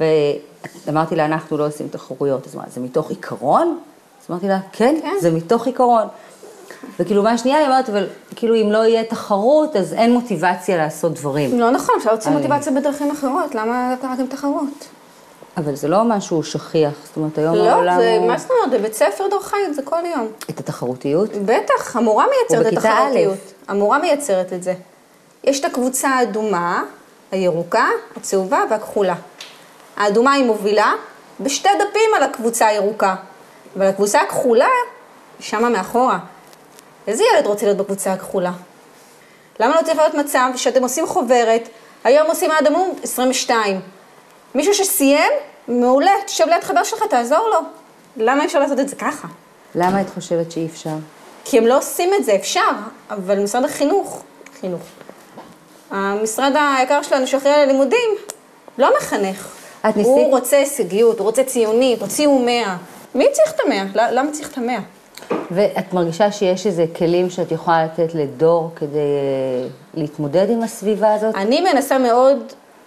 [0.00, 2.46] ואמרתי לה, אנחנו לא עושים תחרויות.
[2.46, 3.78] אז אמרה, זה מתוך עיקרון?
[4.20, 5.14] אז אמרתי לה, כן, כן.
[5.20, 6.06] זה מתוך עיקרון.
[7.00, 11.60] וכאילו, מהשנייה היא אומרת, אבל כאילו, אם לא יהיה תחרות, אז אין מוטיבציה לעשות דברים.
[11.60, 14.64] לא נכון, אפשר להוציא אני- מוטיבציה בדרכים אחרות, למה רק עם תחרות?
[15.56, 18.26] אבל זה לא משהו שכיח, זאת אומרת, היום לא, העולם זה, הוא...
[18.28, 20.28] מה זאת אומרת, בבית ספר דור חיים, זה כל יום.
[20.50, 21.30] את התחרותיות?
[21.44, 23.34] בטח, המורה מייצרת את התחרותיות.
[23.34, 23.70] א'.
[23.72, 24.74] המורה מייצרת את זה.
[25.44, 26.82] יש את הקבוצה האדומה,
[27.30, 27.86] הירוקה,
[28.16, 29.14] הצהובה והכחולה.
[29.96, 30.92] האדומה היא מובילה
[31.40, 33.14] בשתי דפים על הקבוצה הירוקה,
[33.76, 34.68] אבל הקבוצה הכחולה,
[35.40, 36.18] שמה מאחורה.
[37.08, 38.52] איזה ילד רוצה להיות בקבוצה הכחולה?
[39.60, 41.68] למה לא צריך להיות מצב שאתם עושים חוברת,
[42.04, 43.80] היום עושים עד עמוד 22.
[44.54, 45.32] מישהו שסיים,
[45.68, 47.58] מעולה, תשב ליד חבר שלך, תעזור לו.
[48.16, 49.28] למה אי אפשר לעשות את זה ככה?
[49.74, 50.94] למה את חושבת שאי אפשר?
[51.44, 52.70] כי הם לא עושים את זה, אפשר,
[53.10, 54.22] אבל משרד החינוך,
[54.60, 54.82] חינוך,
[55.90, 58.10] המשרד היקר שלנו שאחראי על הלימודים,
[58.78, 59.48] לא מחנך.
[59.88, 60.12] את ניסית?
[60.12, 62.76] הוא רוצה הישגיות, הוא רוצה ציונית, תוציאו 100.
[63.14, 64.10] מי צריך את המאה?
[64.10, 64.80] למה צריך את המאה?
[65.50, 71.34] ואת מרגישה שיש איזה כלים שאת יכולה לתת לדור כדי אה, להתמודד עם הסביבה הזאת?
[71.34, 72.38] אני מנסה מאוד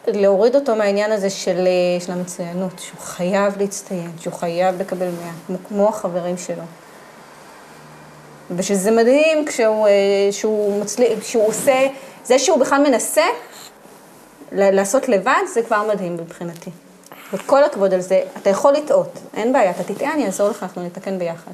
[0.07, 5.31] להוריד אותו מהעניין הזה של, אה, של המצוינות, שהוא חייב להצטיין, שהוא חייב לקבל 100,
[5.47, 6.63] כמו, כמו החברים שלו.
[8.55, 9.91] ושזה מדהים כשהוא אה,
[10.31, 11.87] שהוא מצליח, שהוא עושה,
[12.23, 13.25] זה שהוא בכלל מנסה
[14.51, 16.69] לעשות לבד, זה כבר מדהים מבחינתי.
[17.33, 20.83] וכל הכבוד על זה, אתה יכול לטעות, אין בעיה, אתה תטעה, אני אעזור לך, אנחנו
[20.83, 21.51] נתקן ביחד.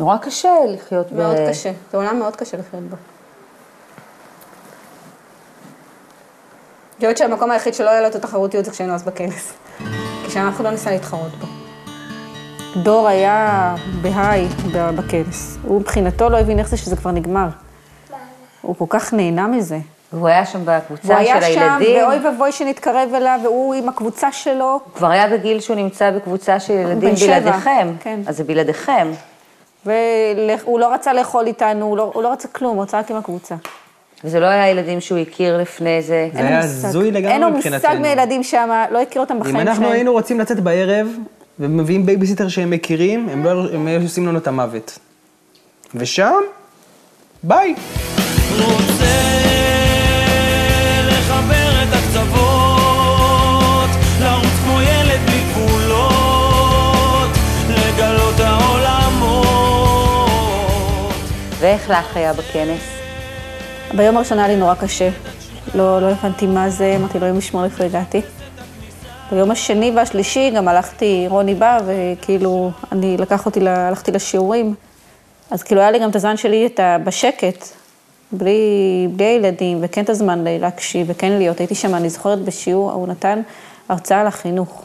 [0.00, 1.48] נורא קשה לחיות מאוד ב...
[1.50, 2.96] קשה, זה עולם מאוד קשה לחיות בו.
[6.98, 9.52] אני חושבת שהמקום היחיד שלא היה לו את התחרותיות זה כשהיינו אז בכנס.
[10.24, 11.46] כי שם אף אחד לא ניסה להתחרות בו.
[12.82, 15.58] דור היה בהיי בכנס.
[15.62, 17.48] הוא מבחינתו לא הבין איך זה שזה כבר נגמר.
[18.62, 19.78] הוא כל כך נהנה מזה.
[20.12, 22.02] והוא היה שם בקבוצה והוא היה של שם, הילדים.
[22.02, 24.64] ואוי ואבוי שנתקרב אליו, והוא עם הקבוצה שלו.
[24.64, 27.92] הוא כבר היה בגיל שהוא נמצא בקבוצה של ילדים בלעדיכם.
[28.00, 28.20] כן.
[28.26, 29.12] אז זה בלעדיכם.
[29.86, 33.16] והוא לא רצה לאכול איתנו, הוא לא, הוא לא רצה כלום, הוא רצה רק עם
[33.16, 33.54] הקבוצה.
[34.24, 36.28] וזה לא היה ילדים שהוא הכיר לפני זה.
[36.32, 37.90] זה היה הזוי לגמרי אין לו מבחינתנו.
[37.90, 39.68] מושג מילדים שם, לא הכיר אותם בחיים אם שלהם.
[39.76, 41.08] אנחנו היינו רוצים לצאת בערב,
[41.60, 44.98] ומביאים בייביסיטר שהם מכירים, הם לא הם היו עושים לנו את המוות.
[45.94, 46.40] ושם,
[47.42, 47.74] ביי.
[48.58, 49.51] רוצה
[61.72, 62.80] ואיך לך היה בכנס?
[63.96, 65.10] ביום הראשון היה לי נורא קשה.
[65.74, 68.20] לא, לא הבנתי מה זה, אמרתי, אלוהים ישמור איפה הגעתי.
[69.32, 74.74] ביום השני והשלישי גם הלכתי, רוני בא, וכאילו, אני, לקח אותי, הלכתי לשיעורים.
[75.50, 77.68] אז כאילו היה לי גם את הזמן שלי את ה, בשקט,
[78.32, 78.58] בלי,
[79.16, 81.58] בלי הילדים, וכן את הזמן להקשיב, וכן להיות.
[81.58, 83.40] הייתי שם, אני זוכרת בשיעור, הוא נתן
[83.88, 84.82] הרצאה על החינוך.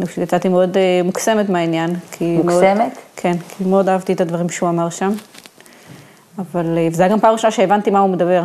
[0.00, 1.96] אני פשוט יצאתי מאוד אה, מוקסמת מהעניין.
[2.12, 2.98] כי מאוד- מוקסמת?
[3.16, 5.12] כן, כי מאוד אהבתי את הדברים שהוא אמר שם.
[6.38, 8.42] אבל אה, זו הייתה גם פעם ראשונה שהבנתי מה הוא מדבר.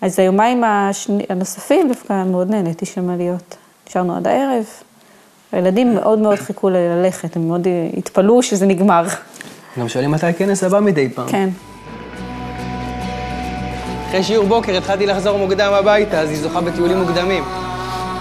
[0.00, 3.56] אז היומיים השני, הנוספים דווקא מאוד נהניתי שם להיות.
[3.88, 4.64] נשארנו עד הערב.
[5.52, 9.04] הילדים מאוד מאוד חיכו ללכת, הם מאוד אה, התפלאו שזה נגמר.
[9.78, 11.28] גם שואלים מתי הכנס הבא מדי פעם.
[11.28, 11.48] כן.
[14.08, 17.44] אחרי שיעור בוקר התחלתי לחזור מוקדם הביתה, אז היא זוכה בטיולים מוקדמים.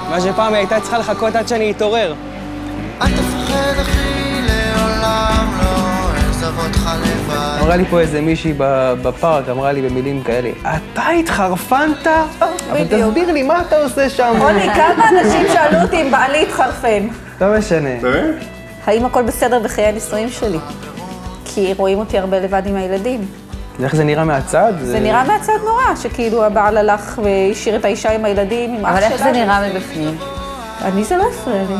[0.10, 2.15] מה שפעם היא הייתה צריכה לחכות עד שאני אתעורר.
[3.01, 4.14] אל תפחד אחי,
[6.58, 7.58] אותך לבד.
[7.62, 12.08] אמרה לי פה איזה מישהי ב- בפארק, אמרה לי במילים כאלה, אתה התחרפנת?
[12.08, 12.84] אבל.
[12.89, 14.36] תסביר לי, מה אתה עושה שם?
[14.39, 17.08] רוני, כמה אנשים שאלו אותי אם בעלי התחרפן?
[17.41, 17.89] לא משנה.
[18.86, 20.58] האם הכל בסדר בחיי הנישואים שלי?
[21.46, 23.26] כי רואים אותי הרבה לבד עם הילדים.
[23.84, 24.74] איך זה נראה מהצד?
[24.82, 29.00] זה נראה מהצד נורא, שכאילו הבעל הלך והשאיר את האישה עם הילדים, עם אח אבל
[29.02, 29.10] שלה.
[29.10, 30.18] איך זה נראה מבפנים?
[30.82, 31.76] אני זה לא הפריע לי.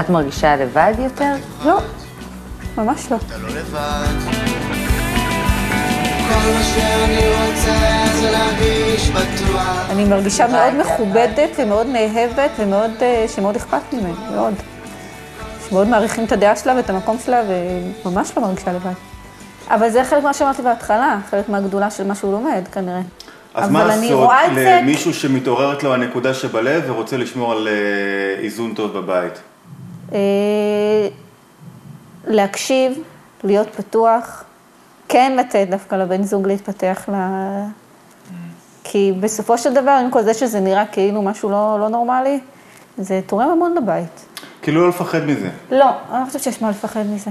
[0.00, 1.32] את מרגישה לבד יותר?
[1.64, 1.78] לא,
[2.78, 3.16] ממש לא.
[3.26, 4.42] אתה לא לבד.
[6.28, 9.90] כל מה שאני רוצה זה להרגיש בטוח.
[9.90, 14.54] אני מרגישה מאוד מכובדת ומאוד נאהבת ומאוד, אה, שמאוד אכפת ממני, מאוד.
[15.72, 17.42] מאוד מעריכים את הדעה שלה ואת המקום שלה,
[18.04, 18.92] וממש לא מרגישה לבד.
[19.68, 23.00] אבל זה חלק מה שאמרתי בהתחלה, חלק מהגדולה של מה שהוא לומד, כנראה.
[23.54, 28.74] אז אבל מה אני לעשות למישהו שמתעוררת לו הנקודה שבלב ורוצה לשמור על אה, איזון
[28.74, 29.40] טוב בבית?
[32.26, 32.98] אה, להקשיב,
[33.44, 34.44] להיות פתוח,
[35.08, 37.14] כן לתת דווקא לבן זוג להתפתח ל...
[38.84, 42.40] כי בסופו של דבר, עם כל זה שזה נראה כאילו משהו לא, לא נורמלי,
[42.98, 44.26] זה תורם המון לבית.
[44.62, 45.50] כאילו לא לפחד מזה.
[45.70, 47.30] לא, אני לא חושבת שיש מה לפחד מזה.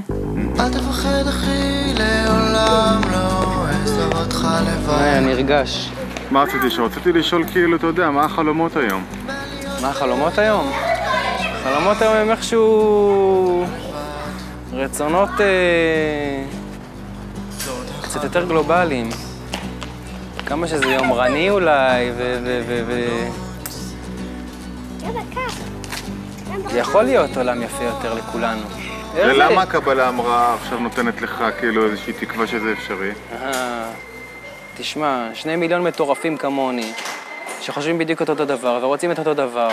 [0.59, 4.93] אל תפחד אחי, לעולם לא אעזוב אותך לבד.
[5.01, 5.91] היה נרגש.
[6.31, 6.87] מה רציתי לשאול?
[6.87, 9.03] רציתי לשאול כאילו, אתה יודע, מה החלומות היום?
[9.81, 10.71] מה החלומות היום?
[11.43, 13.65] החלומות היום הם איכשהו
[14.81, 16.43] רצונות אה,
[18.01, 19.09] קצת יותר גלובליים.
[20.45, 22.39] כמה שזה יומרני אולי, ו...
[22.43, 22.61] ו...
[22.67, 22.81] ו...
[22.87, 23.07] ו...
[26.71, 28.61] זה יכול להיות עולם יפה יותר לכולנו.
[29.15, 33.11] ולמה הקבלה אמרה עכשיו נותנת לך כאילו איזושהי תקווה שזה אפשרי?
[33.41, 33.89] אה,
[34.77, 36.93] תשמע, שני מיליון מטורפים כמוני,
[37.61, 39.69] שחושבים בדיוק אותו דבר ורוצים את אותו דבר,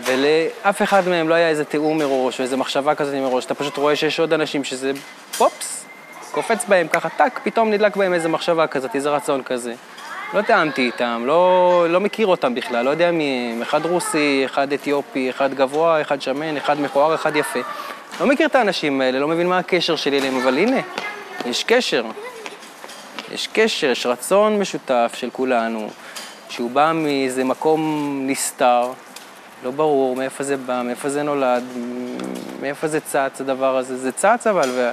[0.00, 3.76] ולאף אחד מהם לא היה איזה תיאום מראש או איזה מחשבה כזאת מראש, אתה פשוט
[3.76, 4.92] רואה שיש עוד אנשים שזה
[5.38, 5.84] פופס,
[6.30, 9.74] קופץ בהם ככה, טאק, פתאום נדלק בהם איזה מחשבה כזאת, איזה רצון כזה.
[10.34, 14.72] לא תיאמתי איתם, לא, לא מכיר אותם בכלל, לא יודע מי הם, אחד רוסי, אחד
[14.72, 17.60] אתיופי, אחד גבוה, אחד שמן, אחד מכוער, אחד יפה.
[18.20, 20.80] לא מכיר את האנשים האלה, לא מבין מה הקשר שלי אליהם, אבל הנה,
[21.46, 22.04] יש קשר.
[23.32, 25.90] יש קשר, יש רצון משותף של כולנו,
[26.48, 28.92] שהוא בא מאיזה מקום נסתר,
[29.62, 31.64] לא ברור מאיפה זה בא, מאיפה זה נולד,
[32.60, 33.96] מאיפה זה צץ הדבר הזה.
[33.96, 34.92] זה צץ אבל,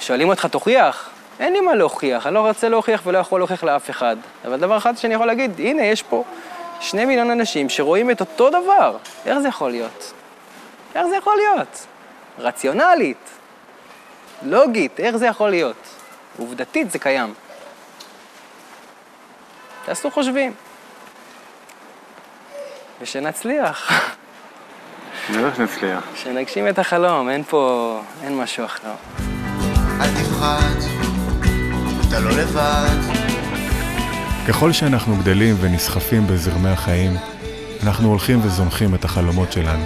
[0.00, 1.10] ושואלים אותך, תוכיח?
[1.40, 4.16] אין לי מה להוכיח, אני לא רוצה להוכיח ולא יכול להוכיח לאף אחד.
[4.44, 6.24] אבל דבר אחד שאני יכול להגיד, הנה, יש פה
[6.80, 8.96] שני מיליון אנשים שרואים את אותו דבר.
[9.26, 10.12] איך זה יכול להיות?
[10.94, 11.86] איך זה יכול להיות?
[12.38, 13.30] רציונלית,
[14.42, 15.76] לוגית, איך זה יכול להיות?
[16.38, 17.34] עובדתית זה קיים.
[19.84, 20.52] תעשו חושבים.
[23.00, 23.92] ושנצליח,
[25.30, 26.02] נראה שנצליח.
[26.14, 28.92] שנגשים את החלום, אין פה, אין משהו אחר.
[30.00, 30.74] אל תפחד,
[32.08, 32.96] אתה לא לבד.
[34.48, 37.16] ככל שאנחנו גדלים ונסחפים בזרמי החיים,
[37.82, 39.84] אנחנו הולכים וזונחים את החלומות שלנו.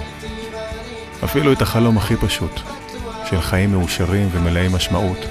[1.23, 2.59] אפילו את החלום הכי פשוט,
[3.29, 5.25] של חיים מאושרים ומלאי משמעות.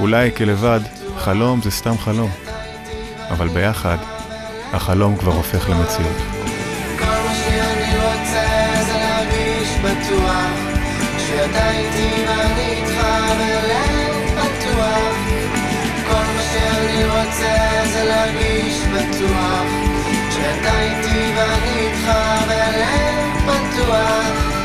[0.00, 0.80] אולי כלבד,
[1.18, 2.30] חלום זה סתם חלום,
[3.30, 3.96] אבל ביחד,
[4.72, 6.37] החלום כבר הופך למציאות.
[11.70, 13.04] איתי ואני איתך
[13.38, 15.16] בלב פתוח.
[16.06, 19.66] כל מה שאני רוצה זה להרגיש בטוח.
[20.30, 22.12] כשאתה איתי ואני איתך
[22.48, 24.57] בלב פתוח.